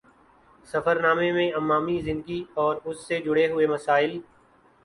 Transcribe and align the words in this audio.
سفر 0.67 0.99
نامے 1.01 1.31
میں 1.31 1.51
عوامی 1.53 1.99
زندگی 2.01 2.43
اور 2.55 2.75
اُس 2.85 3.07
سے 3.07 3.19
جڑے 3.25 3.47
ہوئے 3.51 3.67
مسائل 3.67 4.19